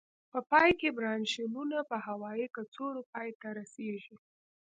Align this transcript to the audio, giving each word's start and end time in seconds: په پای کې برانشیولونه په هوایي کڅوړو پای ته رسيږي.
په 0.31 0.39
پای 0.51 0.69
کې 0.79 0.89
برانشیولونه 0.97 1.77
په 1.89 1.97
هوایي 2.07 2.47
کڅوړو 2.55 3.01
پای 3.11 3.29
ته 3.39 3.47
رسيږي. 3.59 4.15